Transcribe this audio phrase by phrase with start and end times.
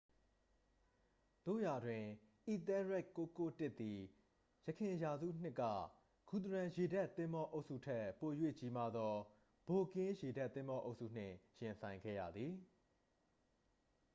[1.45, 2.03] သို့ရာတွင်
[2.47, 3.99] အီသဲလ်ရက်ဒ်991သည်
[4.67, 5.63] ယခင်ရာစုနှစ်က
[6.29, 9.13] ဂူသရန်ရေတပ်သင်္ဘောအုပ်စုထက် ပို၍ကြီးမားသော
[9.65, 12.53] ဗိုက်ကင်းရေတပ်သင်္ဘောအုပ်စုနှင့် ရင်ဆိုင်ခဲ့ရသည်